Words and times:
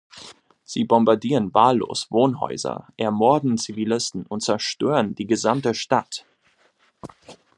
Sie 0.63 0.83
bombardieren 0.83 1.53
wahllos 1.53 2.09
Wohnhäuser, 2.09 2.87
ermorden 2.97 3.59
Zivilisten 3.59 4.25
und 4.25 4.41
zerstören 4.41 5.13
die 5.13 5.27
gesamte 5.27 5.75
Stadt. 5.75 6.25